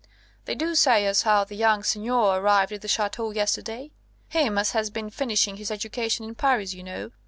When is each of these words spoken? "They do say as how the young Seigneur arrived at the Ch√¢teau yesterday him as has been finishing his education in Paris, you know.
"They 0.45 0.55
do 0.55 0.73
say 0.73 1.05
as 1.05 1.21
how 1.21 1.43
the 1.43 1.53
young 1.53 1.83
Seigneur 1.83 2.33
arrived 2.39 2.71
at 2.71 2.81
the 2.81 2.87
Ch√¢teau 2.87 3.35
yesterday 3.35 3.91
him 4.29 4.57
as 4.57 4.71
has 4.71 4.89
been 4.89 5.11
finishing 5.11 5.57
his 5.57 5.69
education 5.69 6.25
in 6.25 6.33
Paris, 6.33 6.73
you 6.73 6.81
know. 6.81 7.11